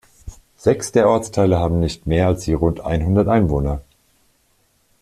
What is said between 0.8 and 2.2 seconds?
der Ortsteile haben nicht